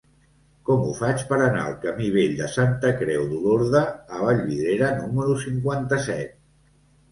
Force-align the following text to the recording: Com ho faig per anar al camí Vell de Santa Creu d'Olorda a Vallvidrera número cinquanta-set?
Com 0.69 0.85
ho 0.85 0.93
faig 0.99 1.19
per 1.31 1.37
anar 1.47 1.59
al 1.71 1.75
camí 1.83 2.07
Vell 2.15 2.33
de 2.39 2.47
Santa 2.55 2.91
Creu 3.03 3.29
d'Olorda 3.35 3.83
a 4.17 4.25
Vallvidrera 4.25 4.91
número 5.05 5.39
cinquanta-set? 5.47 6.37